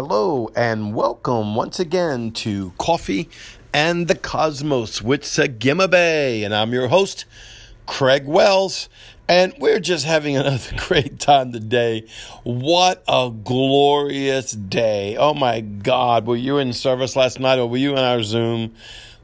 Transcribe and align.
Hello 0.00 0.48
and 0.54 0.94
welcome 0.94 1.56
once 1.56 1.80
again 1.80 2.30
to 2.30 2.72
Coffee 2.78 3.28
and 3.74 4.06
the 4.06 4.14
Cosmos 4.14 5.02
with 5.02 5.22
Sagima 5.22 5.90
Bay. 5.90 6.44
And 6.44 6.54
I'm 6.54 6.72
your 6.72 6.86
host, 6.86 7.24
Craig 7.84 8.24
Wells. 8.24 8.88
And 9.28 9.52
we're 9.58 9.80
just 9.80 10.04
having 10.04 10.36
another 10.36 10.76
great 10.76 11.18
time 11.18 11.50
today. 11.50 12.06
What 12.44 13.02
a 13.08 13.32
glorious 13.42 14.52
day. 14.52 15.16
Oh 15.16 15.34
my 15.34 15.62
God. 15.62 16.26
Were 16.26 16.36
you 16.36 16.58
in 16.58 16.72
service 16.74 17.16
last 17.16 17.40
night 17.40 17.58
or 17.58 17.68
were 17.68 17.76
you 17.76 17.90
in 17.90 17.98
our 17.98 18.22
Zoom? 18.22 18.76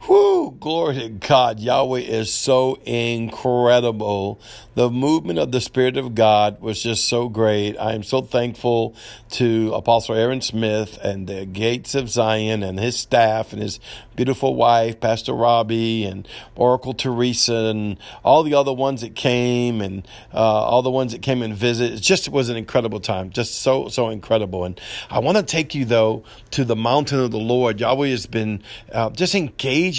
Whoo, 0.06 0.50
glory 0.60 0.96
to 0.96 1.08
God. 1.08 1.60
Yahweh 1.60 2.00
is 2.00 2.30
so 2.30 2.78
incredible. 2.84 4.38
The 4.74 4.90
movement 4.90 5.38
of 5.38 5.50
the 5.50 5.62
Spirit 5.62 5.96
of 5.96 6.14
God 6.14 6.60
was 6.60 6.82
just 6.82 7.08
so 7.08 7.30
great. 7.30 7.78
I 7.78 7.94
am 7.94 8.02
so 8.02 8.20
thankful 8.20 8.96
to 9.30 9.72
Apostle 9.72 10.14
Aaron 10.16 10.42
Smith 10.42 10.98
and 11.02 11.26
the 11.26 11.46
Gates 11.46 11.94
of 11.94 12.10
Zion 12.10 12.62
and 12.62 12.78
his 12.78 12.96
staff 12.96 13.54
and 13.54 13.62
his 13.62 13.80
beautiful 14.14 14.54
wife, 14.54 15.00
Pastor 15.00 15.32
Robbie, 15.32 16.04
and 16.04 16.28
Oracle 16.54 16.92
Teresa, 16.92 17.54
and 17.54 17.98
all 18.22 18.42
the 18.42 18.54
other 18.54 18.72
ones 18.72 19.00
that 19.00 19.14
came, 19.14 19.80
and 19.80 20.06
uh, 20.32 20.36
all 20.38 20.82
the 20.82 20.90
ones 20.90 21.12
that 21.12 21.22
came 21.22 21.40
and 21.40 21.54
visit. 21.54 21.92
It 21.94 22.00
just 22.00 22.28
was 22.28 22.48
an 22.48 22.56
incredible 22.56 23.00
time, 23.00 23.30
just 23.30 23.62
so 23.62 23.88
so 23.88 24.10
incredible. 24.10 24.64
And 24.64 24.78
I 25.08 25.20
want 25.20 25.38
to 25.38 25.42
take 25.42 25.74
you 25.74 25.84
though 25.84 26.24
to 26.50 26.64
the 26.64 26.76
mountain 26.76 27.20
of 27.20 27.30
the 27.30 27.38
Lord. 27.38 27.80
Yahweh 27.80 28.08
has 28.08 28.26
been 28.26 28.62
uh, 28.92 29.10
just 29.10 29.34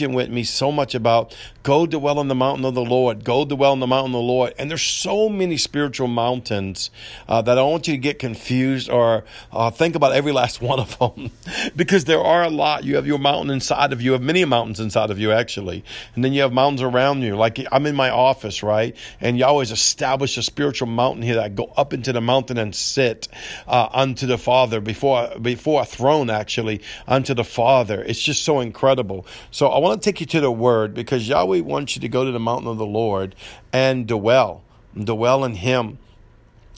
with 0.01 0.29
me 0.29 0.43
so 0.43 0.71
much 0.71 0.95
about 0.95 1.35
go 1.63 1.85
dwell 1.85 2.21
in 2.21 2.29
the 2.29 2.35
mountain 2.35 2.63
of 2.63 2.75
the 2.75 2.85
Lord, 2.85 3.25
go 3.25 3.43
dwell 3.43 3.73
in 3.73 3.81
the 3.81 3.87
mountain 3.87 4.15
of 4.15 4.21
the 4.21 4.27
Lord. 4.27 4.53
And 4.57 4.69
there's 4.69 4.81
so 4.81 5.27
many 5.27 5.57
spiritual 5.57 6.07
mountains 6.07 6.89
uh, 7.27 7.41
that 7.41 7.51
I 7.51 7.55
don't 7.55 7.71
want 7.71 7.87
you 7.87 7.95
to 7.95 7.99
get 7.99 8.19
confused 8.19 8.89
or 8.89 9.25
uh, 9.51 9.71
think 9.71 9.95
about 9.95 10.13
every 10.13 10.31
last 10.31 10.61
one 10.65 10.79
of 10.79 10.97
them, 10.99 11.31
because 11.75 12.05
there 12.05 12.21
are 12.21 12.43
a 12.43 12.49
lot. 12.49 12.85
You 12.85 12.95
have 12.95 13.07
your 13.07 13.19
mountain 13.19 13.49
inside 13.51 13.91
of 13.91 14.01
you 14.01 14.05
you 14.05 14.11
have 14.13 14.21
many 14.21 14.45
mountains 14.45 14.79
inside 14.79 15.09
of 15.09 15.19
you, 15.19 15.31
actually. 15.31 15.83
And 16.13 16.23
then 16.23 16.31
you 16.31 16.43
have 16.43 16.53
mountains 16.53 16.83
around 16.83 17.23
you. 17.23 17.35
Like 17.35 17.59
I'm 17.71 17.87
in 17.87 17.95
my 17.95 18.11
office, 18.11 18.61
right? 18.61 18.95
And 19.19 19.37
you 19.37 19.43
always 19.43 19.71
establish 19.71 20.37
a 20.37 20.43
spiritual 20.43 20.87
mountain 20.87 21.23
here 21.23 21.35
that 21.35 21.43
I 21.43 21.49
go 21.49 21.73
up 21.75 21.91
into 21.91 22.13
the 22.13 22.21
mountain 22.21 22.57
and 22.57 22.73
sit 22.73 23.27
uh, 23.67 23.89
unto 23.91 24.27
the 24.27 24.37
Father 24.37 24.79
before, 24.79 25.31
before 25.41 25.81
a 25.81 25.85
throne, 25.85 26.29
actually, 26.29 26.81
unto 27.07 27.33
the 27.33 27.43
Father. 27.43 28.01
It's 28.03 28.21
just 28.21 28.43
so 28.43 28.59
incredible. 28.59 29.25
So 29.49 29.67
I 29.67 29.79
want 29.85 30.01
to 30.01 30.09
take 30.09 30.19
you 30.19 30.25
to 30.27 30.41
the 30.41 30.51
Word 30.51 30.93
because 30.93 31.27
Yahweh 31.27 31.61
wants 31.61 31.95
you 31.95 32.01
to 32.01 32.09
go 32.09 32.25
to 32.25 32.31
the 32.31 32.39
mountain 32.39 32.67
of 32.67 32.77
the 32.77 32.85
Lord 32.85 33.35
and 33.71 34.07
dwell, 34.07 34.63
dwell 35.01 35.43
in 35.43 35.55
Him. 35.55 35.99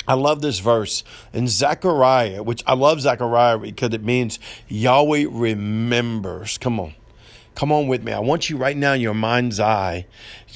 I 0.08 0.14
love 0.14 0.42
this 0.42 0.60
verse 0.60 1.04
in 1.34 1.48
Zechariah, 1.48 2.44
which 2.44 2.64
I 2.66 2.74
love 2.74 3.02
Zechariah 3.02 3.58
because 3.58 3.94
it 3.94 4.04
means 4.04 4.40
Yahweh 4.68 5.26
remembers. 5.30 6.58
Come 6.58 6.80
on. 6.80 6.94
Come 7.56 7.72
on 7.72 7.88
with 7.88 8.04
me. 8.04 8.12
I 8.12 8.20
want 8.20 8.50
you 8.50 8.58
right 8.58 8.78
now 8.78 8.94
in 8.94 9.02
your 9.02 9.16
mind's 9.16 9.60
eye 9.60 10.06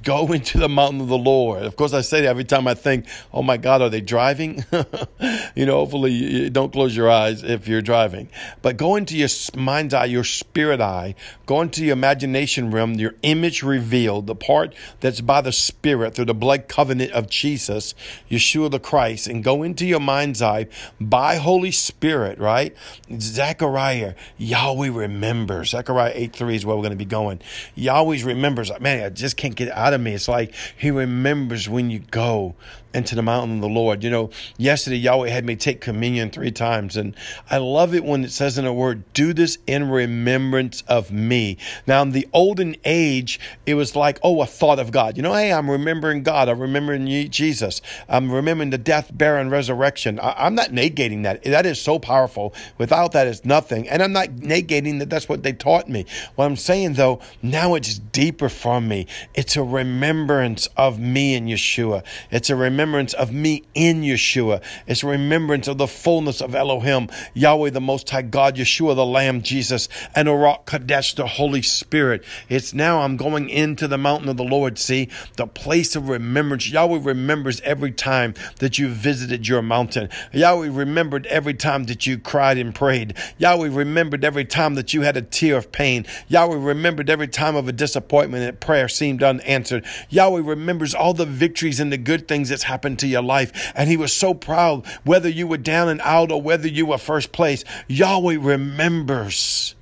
Go 0.03 0.31
into 0.31 0.57
the 0.57 0.69
mountain 0.69 1.01
of 1.01 1.07
the 1.07 1.17
Lord. 1.17 1.63
Of 1.63 1.75
course, 1.75 1.93
I 1.93 2.01
say 2.01 2.21
that 2.21 2.27
every 2.27 2.43
time 2.43 2.67
I 2.67 2.73
think, 2.73 3.05
oh 3.33 3.43
my 3.43 3.57
God, 3.57 3.81
are 3.81 3.89
they 3.89 4.01
driving? 4.01 4.65
you 5.55 5.65
know, 5.65 5.75
hopefully 5.75 6.11
you 6.11 6.49
don't 6.49 6.71
close 6.71 6.95
your 6.95 7.09
eyes 7.09 7.43
if 7.43 7.67
you're 7.67 7.81
driving. 7.81 8.29
But 8.61 8.77
go 8.77 8.95
into 8.95 9.17
your 9.17 9.29
mind's 9.55 9.93
eye, 9.93 10.05
your 10.05 10.23
spirit 10.23 10.81
eye. 10.81 11.15
Go 11.45 11.61
into 11.61 11.83
your 11.83 11.93
imagination 11.93 12.71
realm, 12.71 12.93
your 12.93 13.15
image 13.23 13.61
revealed, 13.63 14.27
the 14.27 14.35
part 14.35 14.73
that's 14.99 15.21
by 15.21 15.41
the 15.41 15.51
Spirit 15.51 16.15
through 16.15 16.25
the 16.25 16.33
blood 16.33 16.67
covenant 16.67 17.11
of 17.11 17.29
Jesus, 17.29 17.93
Yeshua 18.29 18.71
the 18.71 18.79
Christ, 18.79 19.27
and 19.27 19.43
go 19.43 19.63
into 19.63 19.85
your 19.85 19.99
mind's 19.99 20.41
eye 20.41 20.67
by 20.99 21.35
Holy 21.35 21.71
Spirit, 21.71 22.39
right? 22.39 22.75
Zechariah, 23.19 24.15
Yahweh 24.37 24.89
remembers. 24.91 25.71
Zechariah 25.71 26.13
8 26.15 26.33
3 26.33 26.55
is 26.55 26.65
where 26.65 26.75
we're 26.75 26.83
going 26.83 26.91
to 26.91 26.97
be 26.97 27.05
going. 27.05 27.41
Yahweh 27.75 28.23
remembers. 28.23 28.71
Man, 28.79 29.03
I 29.03 29.09
just 29.09 29.37
can't 29.37 29.55
get 29.55 29.69
out 29.69 29.93
of 29.93 30.01
me. 30.01 30.13
It's 30.13 30.27
like 30.27 30.53
He 30.77 30.91
remembers 30.91 31.67
when 31.67 31.89
you 31.89 31.99
go 31.99 32.55
into 32.93 33.15
the 33.15 33.21
mountain 33.21 33.57
of 33.57 33.61
the 33.61 33.69
Lord. 33.69 34.03
You 34.03 34.09
know, 34.09 34.29
yesterday 34.57 34.97
Yahweh 34.97 35.29
had 35.29 35.40
me 35.45 35.55
take 35.55 35.81
communion 35.81 36.29
three 36.29 36.51
times, 36.51 36.97
and 36.97 37.15
I 37.49 37.57
love 37.57 37.93
it 37.93 38.03
when 38.03 38.23
it 38.23 38.31
says 38.31 38.57
in 38.57 38.65
a 38.65 38.73
word, 38.73 39.03
do 39.13 39.33
this 39.33 39.57
in 39.67 39.89
remembrance 39.89 40.83
of 40.87 41.11
me. 41.11 41.57
Now, 41.87 42.01
in 42.01 42.11
the 42.11 42.27
olden 42.33 42.75
age, 42.85 43.39
it 43.65 43.75
was 43.75 43.95
like, 43.95 44.19
oh, 44.23 44.41
a 44.41 44.45
thought 44.45 44.79
of 44.79 44.91
God. 44.91 45.17
You 45.17 45.23
know, 45.23 45.33
hey, 45.33 45.51
I'm 45.51 45.69
remembering 45.69 46.23
God. 46.23 46.49
I'm 46.49 46.59
remembering 46.59 47.07
Jesus. 47.31 47.81
I'm 48.07 48.31
remembering 48.31 48.69
the 48.69 48.77
death, 48.77 49.11
burial, 49.13 49.41
and 49.41 49.51
resurrection. 49.51 50.19
I, 50.19 50.47
am 50.47 50.55
not 50.55 50.69
negating 50.69 51.23
that. 51.23 51.43
That 51.43 51.65
is 51.65 51.81
so 51.81 51.99
powerful. 51.99 52.53
Without 52.77 53.13
that, 53.13 53.27
it's 53.27 53.45
nothing. 53.45 53.89
And 53.89 54.01
I'm 54.01 54.13
not 54.13 54.29
negating 54.29 54.99
that 54.99 55.09
that's 55.09 55.27
what 55.27 55.43
they 55.43 55.53
taught 55.53 55.89
me. 55.89 56.05
What 56.35 56.45
I'm 56.45 56.55
saying, 56.55 56.93
though, 56.93 57.21
now 57.41 57.75
it's 57.75 57.97
deeper 57.97 58.49
from 58.49 58.87
me. 58.87 59.07
It's 59.33 59.55
a 59.55 59.63
remembrance 59.63 60.67
of 60.77 60.99
me 60.99 61.35
and 61.35 61.47
Yeshua. 61.47 62.03
It's 62.29 62.49
a 62.49 62.55
remembrance 62.55 63.13
of 63.13 63.31
me 63.31 63.63
in 63.73 64.01
Yeshua. 64.01 64.61
It's 64.87 65.03
remembrance 65.03 65.30
of 65.31 65.77
the 65.77 65.87
fullness 65.87 66.41
of 66.41 66.55
Elohim, 66.55 67.07
Yahweh, 67.33 67.69
the 67.69 67.79
Most 67.79 68.09
High 68.09 68.21
God, 68.21 68.57
Yeshua, 68.57 68.97
the 68.97 69.05
Lamb, 69.05 69.41
Jesus, 69.41 69.87
and 70.13 70.27
Ruach 70.27 70.65
Kadesh, 70.65 71.15
the 71.15 71.25
Holy 71.25 71.61
Spirit. 71.61 72.25
It's 72.49 72.73
now 72.73 73.01
I'm 73.01 73.15
going 73.15 73.49
into 73.49 73.87
the 73.87 73.97
mountain 73.97 74.27
of 74.27 74.35
the 74.35 74.43
Lord, 74.43 74.77
see, 74.77 75.07
the 75.37 75.47
place 75.47 75.95
of 75.95 76.09
remembrance. 76.09 76.69
Yahweh 76.69 76.99
remembers 77.01 77.61
every 77.61 77.93
time 77.93 78.33
that 78.57 78.77
you 78.77 78.89
visited 78.89 79.47
your 79.47 79.61
mountain. 79.61 80.09
Yahweh 80.33 80.69
remembered 80.69 81.25
every 81.27 81.53
time 81.53 81.85
that 81.85 82.05
you 82.05 82.17
cried 82.17 82.57
and 82.57 82.75
prayed. 82.75 83.15
Yahweh 83.37 83.69
remembered 83.71 84.25
every 84.25 84.43
time 84.43 84.75
that 84.75 84.93
you 84.93 85.03
had 85.03 85.15
a 85.15 85.21
tear 85.21 85.55
of 85.55 85.71
pain. 85.71 86.05
Yahweh 86.27 86.57
remembered 86.57 87.09
every 87.09 87.29
time 87.29 87.55
of 87.55 87.69
a 87.69 87.71
disappointment 87.71 88.43
that 88.43 88.59
prayer 88.59 88.89
seemed 88.89 89.23
unanswered. 89.23 89.85
Yahweh 90.09 90.41
remembers 90.43 90.93
all 90.93 91.13
the 91.13 91.25
victories 91.25 91.79
and 91.79 91.89
the 91.89 91.97
good 91.97 92.27
things 92.27 92.49
that's 92.49 92.63
happened 92.63 92.99
to 92.99 93.07
your 93.07 93.21
life. 93.21 93.71
And 93.75 93.89
he 93.89 93.95
was 93.95 94.11
so 94.11 94.33
proud, 94.33 94.85
whether 95.05 95.20
you 95.29 95.47
were 95.47 95.57
down 95.57 95.89
and 95.89 96.01
out 96.01 96.31
or 96.31 96.41
whether 96.41 96.67
you 96.67 96.87
were 96.87 96.97
first 96.97 97.31
place. 97.31 97.63
Yahweh 97.87 98.37
remembers. 98.39 99.75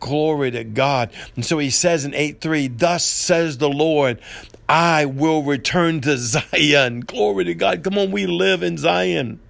Glory 0.00 0.50
to 0.50 0.64
God. 0.64 1.10
And 1.36 1.44
so 1.44 1.58
he 1.58 1.70
says 1.70 2.04
in 2.04 2.14
8 2.14 2.40
3, 2.40 2.68
Thus 2.68 3.04
says 3.04 3.58
the 3.58 3.70
Lord, 3.70 4.20
I 4.68 5.06
will 5.06 5.42
return 5.42 6.00
to 6.02 6.16
Zion. 6.18 7.00
Glory 7.06 7.44
to 7.44 7.54
God. 7.54 7.82
Come 7.82 7.98
on, 7.98 8.10
we 8.10 8.26
live 8.26 8.62
in 8.62 8.76
Zion. 8.76 9.40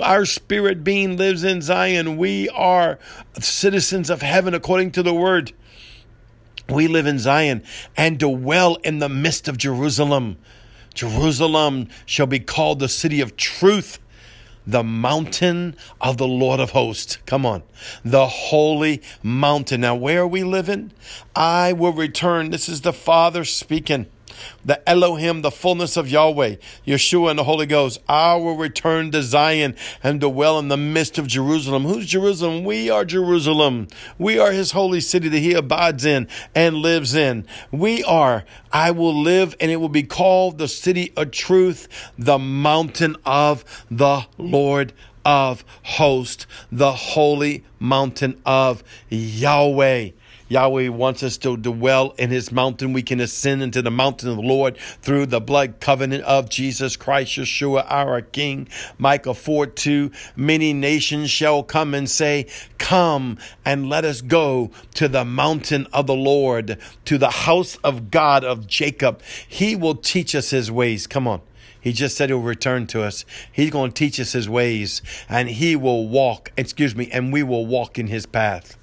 Our 0.00 0.24
spirit 0.24 0.84
being 0.84 1.16
lives 1.16 1.44
in 1.44 1.62
Zion. 1.62 2.16
We 2.16 2.48
are 2.50 2.98
citizens 3.40 4.08
of 4.08 4.22
heaven 4.22 4.54
according 4.54 4.92
to 4.92 5.02
the 5.02 5.14
word. 5.14 5.52
We 6.68 6.86
live 6.86 7.06
in 7.06 7.18
Zion 7.18 7.62
and 7.96 8.18
dwell 8.18 8.76
in 8.76 9.00
the 9.00 9.08
midst 9.08 9.48
of 9.48 9.58
Jerusalem. 9.58 10.36
Jerusalem 10.94 11.88
shall 12.06 12.26
be 12.26 12.40
called 12.40 12.78
the 12.78 12.88
city 12.88 13.20
of 13.20 13.36
truth, 13.36 13.98
the 14.70 14.84
mountain 14.84 15.76
of 16.00 16.16
the 16.16 16.28
Lord 16.28 16.60
of 16.60 16.70
hosts. 16.70 17.18
Come 17.26 17.44
on. 17.44 17.62
The 18.04 18.26
holy 18.26 19.02
mountain. 19.22 19.80
Now, 19.80 19.96
where 19.96 20.22
are 20.22 20.26
we 20.26 20.44
living? 20.44 20.92
I 21.34 21.72
will 21.72 21.92
return. 21.92 22.50
This 22.50 22.68
is 22.68 22.82
the 22.82 22.92
Father 22.92 23.44
speaking 23.44 24.06
the 24.64 24.88
Elohim, 24.88 25.42
the 25.42 25.50
fullness 25.50 25.96
of 25.96 26.08
Yahweh, 26.08 26.56
Yeshua, 26.86 27.30
and 27.30 27.38
the 27.38 27.44
Holy 27.44 27.66
Ghost. 27.66 28.00
I 28.08 28.34
will 28.36 28.56
return 28.56 29.10
to 29.12 29.22
Zion 29.22 29.76
and 30.02 30.20
dwell 30.20 30.58
in 30.58 30.68
the 30.68 30.76
midst 30.76 31.18
of 31.18 31.26
Jerusalem. 31.26 31.84
Who's 31.84 32.06
Jerusalem? 32.06 32.64
We 32.64 32.90
are 32.90 33.04
Jerusalem. 33.04 33.88
We 34.18 34.38
are 34.38 34.52
his 34.52 34.72
holy 34.72 35.00
city 35.00 35.28
that 35.28 35.38
he 35.38 35.54
abides 35.54 36.04
in 36.04 36.28
and 36.54 36.76
lives 36.76 37.14
in. 37.14 37.46
We 37.70 38.04
are. 38.04 38.44
I 38.72 38.90
will 38.90 39.14
live 39.14 39.56
and 39.60 39.70
it 39.70 39.76
will 39.76 39.88
be 39.88 40.02
called 40.02 40.58
the 40.58 40.68
city 40.68 41.12
of 41.16 41.30
truth, 41.30 41.88
the 42.18 42.38
mountain 42.38 43.16
of 43.24 43.64
the 43.90 44.26
Lord 44.38 44.92
of 45.24 45.64
hosts, 45.82 46.46
the 46.70 46.92
holy 46.92 47.64
mountain 47.78 48.40
of 48.44 48.82
Yahweh. 49.08 50.10
Yahweh 50.50 50.88
wants 50.88 51.22
us 51.22 51.38
to 51.38 51.56
dwell 51.56 52.12
in 52.18 52.30
his 52.30 52.50
mountain. 52.50 52.92
We 52.92 53.04
can 53.04 53.20
ascend 53.20 53.62
into 53.62 53.82
the 53.82 53.90
mountain 53.90 54.28
of 54.28 54.36
the 54.36 54.42
Lord 54.42 54.76
through 55.00 55.26
the 55.26 55.40
blood 55.40 55.78
covenant 55.78 56.24
of 56.24 56.50
Jesus 56.50 56.96
Christ, 56.96 57.38
Yeshua, 57.38 57.86
our 57.88 58.20
King. 58.20 58.68
Micah 58.98 59.32
4 59.32 59.66
2 59.66 60.10
Many 60.34 60.72
nations 60.72 61.30
shall 61.30 61.62
come 61.62 61.94
and 61.94 62.10
say, 62.10 62.48
Come 62.78 63.38
and 63.64 63.88
let 63.88 64.04
us 64.04 64.22
go 64.22 64.72
to 64.94 65.06
the 65.06 65.24
mountain 65.24 65.86
of 65.92 66.08
the 66.08 66.16
Lord, 66.16 66.78
to 67.04 67.16
the 67.16 67.30
house 67.30 67.76
of 67.84 68.10
God 68.10 68.42
of 68.42 68.66
Jacob. 68.66 69.22
He 69.46 69.76
will 69.76 69.94
teach 69.94 70.34
us 70.34 70.50
his 70.50 70.68
ways. 70.68 71.06
Come 71.06 71.28
on. 71.28 71.42
He 71.80 71.92
just 71.92 72.16
said 72.16 72.28
he'll 72.28 72.40
return 72.40 72.88
to 72.88 73.02
us. 73.04 73.24
He's 73.52 73.70
going 73.70 73.92
to 73.92 73.94
teach 73.94 74.18
us 74.18 74.32
his 74.32 74.48
ways 74.48 75.00
and 75.28 75.48
he 75.48 75.76
will 75.76 76.08
walk, 76.08 76.50
excuse 76.56 76.96
me, 76.96 77.08
and 77.12 77.32
we 77.32 77.44
will 77.44 77.66
walk 77.66 77.98
in 78.00 78.08
his 78.08 78.26
path. 78.26 78.76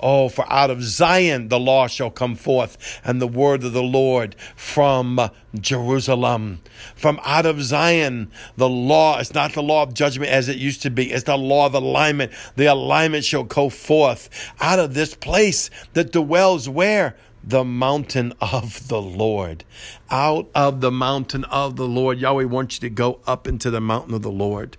Oh, 0.00 0.28
for 0.28 0.50
out 0.52 0.70
of 0.70 0.82
Zion 0.82 1.48
the 1.48 1.58
law 1.58 1.88
shall 1.88 2.10
come 2.10 2.36
forth, 2.36 3.00
and 3.04 3.20
the 3.20 3.26
word 3.26 3.64
of 3.64 3.72
the 3.72 3.82
Lord 3.82 4.36
from 4.54 5.30
Jerusalem. 5.58 6.60
From 6.94 7.20
out 7.24 7.46
of 7.46 7.62
Zion, 7.62 8.30
the 8.56 8.68
law 8.68 9.18
is 9.18 9.34
not 9.34 9.54
the 9.54 9.62
law 9.62 9.82
of 9.82 9.94
judgment 9.94 10.30
as 10.30 10.48
it 10.48 10.56
used 10.56 10.82
to 10.82 10.90
be. 10.90 11.10
It's 11.10 11.24
the 11.24 11.36
law 11.36 11.66
of 11.66 11.74
alignment. 11.74 12.32
The 12.56 12.66
alignment 12.66 13.24
shall 13.24 13.44
go 13.44 13.68
forth 13.68 14.52
out 14.60 14.78
of 14.78 14.94
this 14.94 15.14
place 15.14 15.70
that 15.94 16.12
dwells 16.12 16.68
where? 16.68 17.16
the 17.44 17.64
mountain 17.64 18.32
of 18.40 18.88
the 18.88 19.00
Lord. 19.00 19.64
Out 20.10 20.50
of 20.54 20.80
the 20.80 20.90
mountain 20.90 21.44
of 21.44 21.76
the 21.76 21.86
Lord. 21.86 22.18
Yahweh 22.18 22.44
wants 22.44 22.76
you 22.76 22.80
to 22.88 22.94
go 22.94 23.20
up 23.26 23.46
into 23.46 23.70
the 23.70 23.80
mountain 23.80 24.12
of 24.12 24.22
the 24.22 24.30
Lord. 24.30 24.76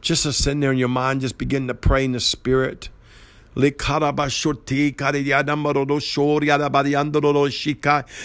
Just 0.00 0.22
to 0.22 0.32
sit 0.32 0.58
there 0.60 0.72
in 0.72 0.78
your 0.78 0.88
mind, 0.88 1.20
just 1.20 1.36
begin 1.38 1.66
to 1.68 1.74
pray 1.74 2.04
in 2.04 2.12
the 2.12 2.20
Spirit. 2.20 2.88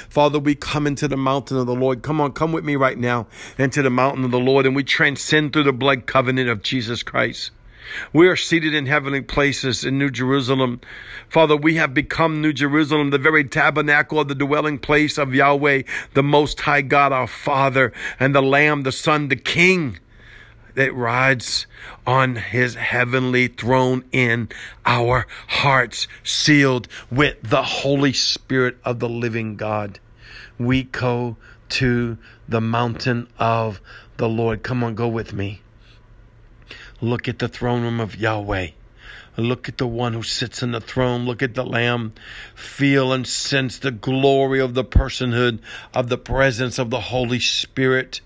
Father, 0.09 0.38
we 0.38 0.53
come 0.53 0.85
into 0.85 1.07
the 1.07 1.18
mountain 1.18 1.57
of 1.57 1.65
the 1.65 1.74
Lord. 1.74 2.03
Come 2.03 2.21
on, 2.21 2.33
come 2.33 2.51
with 2.51 2.63
me 2.63 2.75
right 2.75 3.00
now 3.00 3.25
into 3.57 3.81
the 3.81 3.89
mountain 3.89 4.24
of 4.25 4.30
the 4.30 4.38
Lord, 4.38 4.68
and 4.68 4.75
we 4.75 4.83
transcend 4.83 5.51
through 5.51 5.63
the 5.63 5.74
blood 5.74 6.06
covenant 6.06 6.50
of 6.50 6.62
Jesus 6.62 7.01
Christ. 7.01 7.50
We 8.13 8.27
are 8.27 8.35
seated 8.35 8.75
in 8.75 8.85
heavenly 8.85 9.21
places 9.21 9.83
in 9.83 9.97
New 9.97 10.12
Jerusalem. 10.12 10.81
Father, 11.30 11.57
we 11.57 11.77
have 11.77 11.95
become 11.95 12.39
New 12.39 12.53
Jerusalem, 12.53 13.09
the 13.09 13.18
very 13.18 13.44
tabernacle 13.44 14.19
of 14.19 14.27
the 14.27 14.35
dwelling 14.35 14.77
place 14.77 15.18
of 15.18 15.33
Yahweh, 15.33 15.81
the 16.13 16.21
Most 16.24 16.62
High 16.62 16.83
God, 16.83 17.12
our 17.12 17.25
Father, 17.25 17.91
and 18.19 18.35
the 18.35 18.41
Lamb, 18.44 18.83
the 18.83 18.91
Son, 18.91 19.30
the 19.30 19.35
King 19.35 19.97
that 20.75 20.93
rides 20.93 21.67
on 22.05 22.35
his 22.35 22.75
heavenly 22.75 23.47
throne 23.47 24.03
in 24.11 24.49
our 24.85 25.27
hearts, 25.47 26.07
sealed 26.23 26.87
with 27.11 27.37
the 27.41 27.63
Holy 27.63 28.13
Spirit 28.13 28.77
of 28.83 28.99
the 28.99 29.09
living 29.09 29.55
God. 29.55 29.99
We 30.57 30.83
go 30.83 31.37
to 31.69 32.17
the 32.47 32.61
mountain 32.61 33.27
of 33.39 33.81
the 34.17 34.29
Lord. 34.29 34.63
Come 34.63 34.83
on, 34.83 34.95
go 34.95 35.07
with 35.07 35.33
me. 35.33 35.61
Look 37.01 37.27
at 37.27 37.39
the 37.39 37.47
throne 37.47 37.81
room 37.81 37.99
of 37.99 38.15
Yahweh. 38.15 38.69
Look 39.35 39.67
at 39.67 39.79
the 39.79 39.87
one 39.87 40.13
who 40.13 40.21
sits 40.21 40.61
on 40.61 40.71
the 40.71 40.79
throne. 40.79 41.25
Look 41.25 41.41
at 41.41 41.55
the 41.55 41.65
Lamb. 41.65 42.13
Feel 42.53 43.11
and 43.11 43.25
sense 43.25 43.79
the 43.79 43.91
glory 43.91 44.59
of 44.59 44.75
the 44.75 44.83
personhood 44.83 45.59
of 45.93 46.09
the 46.09 46.19
presence 46.19 46.77
of 46.77 46.91
the 46.91 46.99
Holy 46.99 47.39
Spirit. 47.39 48.21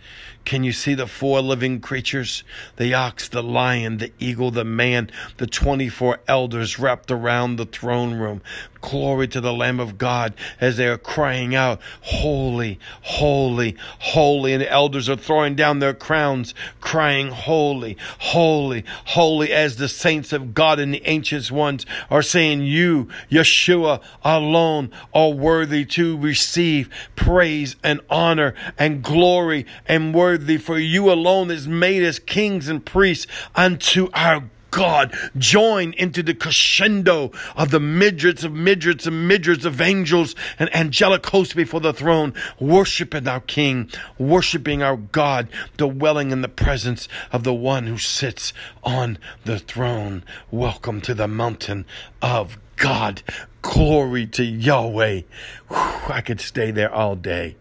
Can 0.47 0.63
you 0.63 0.71
see 0.71 0.93
the 0.93 1.07
four 1.07 1.41
living 1.41 1.81
creatures? 1.81 2.45
The 2.77 2.93
ox, 2.93 3.27
the 3.27 3.43
lion, 3.43 3.97
the 3.97 4.13
eagle, 4.17 4.49
the 4.49 4.63
man, 4.63 5.11
the 5.35 5.45
24 5.45 6.19
elders 6.25 6.79
wrapped 6.79 7.11
around 7.11 7.57
the 7.57 7.65
throne 7.65 8.13
room. 8.13 8.41
Glory 8.79 9.27
to 9.27 9.41
the 9.41 9.51
Lamb 9.51 9.81
of 9.81 9.97
God 9.97 10.35
as 10.61 10.77
they 10.77 10.87
are 10.87 10.97
crying 10.97 11.53
out, 11.53 11.81
Holy, 11.99 12.79
holy, 13.01 13.75
holy. 13.99 14.53
And 14.53 14.61
the 14.61 14.71
elders 14.71 15.09
are 15.09 15.17
throwing 15.17 15.55
down 15.55 15.79
their 15.79 15.93
crowns, 15.93 16.53
crying, 16.79 17.27
Holy, 17.27 17.97
holy, 18.17 18.85
holy, 19.03 19.51
as 19.51 19.75
the 19.75 19.89
saints 19.89 20.31
of 20.31 20.53
God 20.53 20.79
and 20.79 20.93
the 20.93 21.05
ancient 21.05 21.51
ones 21.51 21.85
are 22.09 22.21
saying, 22.21 22.61
You, 22.61 23.09
Yeshua, 23.29 24.01
alone 24.23 24.91
are 25.13 25.31
worthy 25.31 25.83
to 25.85 26.17
receive 26.17 26.89
praise 27.17 27.75
and 27.83 27.99
honor 28.09 28.53
and 28.77 29.03
glory 29.03 29.65
and 29.87 30.15
worthy 30.15 30.36
worthy, 30.37 30.57
for 30.57 30.77
you 30.77 31.11
alone 31.11 31.49
is 31.49 31.67
made 31.67 32.03
as 32.03 32.19
kings 32.19 32.69
and 32.69 32.85
priests 32.85 33.25
unto 33.55 34.07
our 34.13 34.43
God, 34.69 35.17
join 35.35 35.93
into 35.93 36.21
the 36.21 36.35
crescendo 36.35 37.31
of 37.55 37.71
the 37.71 37.79
midgets 37.79 38.43
of 38.43 38.53
midgets 38.53 39.07
and 39.07 39.27
midgets 39.27 39.65
of 39.65 39.81
angels 39.81 40.35
and 40.59 40.73
angelic 40.75 41.25
hosts 41.25 41.55
before 41.55 41.79
the 41.79 41.93
throne, 41.93 42.35
worshiping 42.59 43.27
our 43.27 43.39
King, 43.39 43.89
worshiping 44.19 44.83
our 44.83 44.97
God, 44.97 45.47
dwelling 45.77 46.29
in 46.29 46.41
the 46.41 46.49
presence 46.49 47.07
of 47.31 47.43
the 47.43 47.53
one 47.53 47.87
who 47.87 47.97
sits 47.97 48.53
on 48.83 49.17
the 49.43 49.57
throne. 49.57 50.23
Welcome 50.51 51.01
to 51.01 51.15
the 51.15 51.27
mountain 51.27 51.85
of 52.21 52.59
God. 52.75 53.23
Glory 53.63 54.27
to 54.27 54.43
Yahweh. 54.43 55.21
Whew, 55.69 55.77
I 56.09 56.21
could 56.21 56.41
stay 56.41 56.69
there 56.69 56.93
all 56.93 57.15
day. 57.15 57.55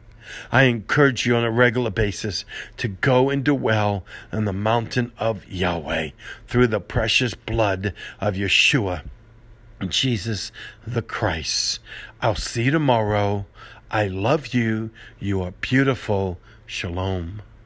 I 0.51 0.65
encourage 0.65 1.27
you 1.27 1.37
on 1.37 1.45
a 1.45 1.51
regular 1.51 1.91
basis 1.91 2.45
to 2.79 2.89
go 2.89 3.31
and 3.31 3.45
dwell 3.45 4.05
in 4.33 4.45
the 4.45 4.53
mountain 4.53 5.13
of 5.19 5.47
Yahweh 5.49 6.11
through 6.47 6.67
the 6.69 6.81
precious 6.81 7.35
blood 7.35 7.93
of 8.21 8.35
Yeshua, 8.35 9.03
Jesus 9.89 10.53
the 10.87 11.03
Christ. 11.03 11.81
I'll 12.21 12.35
see 12.35 12.65
you 12.65 12.71
tomorrow. 12.71 13.47
I 13.91 14.09
love 14.09 14.49
you. 14.49 14.91
You 15.21 15.43
are 15.43 15.53
beautiful. 15.61 16.39
Shalom. 16.67 17.43